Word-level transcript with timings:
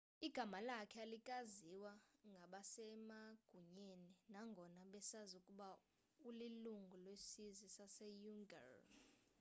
igama 0.27 0.57
lakhe 0.67 0.97
alikaziwa 1.05 1.91
ngabasemagunyeni 2.31 4.11
nangona 4.33 4.81
besazi 4.93 5.33
ukuba 5.41 5.67
ulilungu 6.27 6.95
lesizwe 7.05 7.67
saseuighur 7.75 8.85